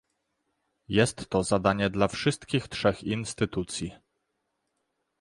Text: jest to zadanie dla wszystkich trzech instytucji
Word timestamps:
jest 0.87 1.29
to 1.29 1.43
zadanie 1.43 1.89
dla 1.89 2.07
wszystkich 2.07 2.67
trzech 2.67 3.03
instytucji 3.03 3.91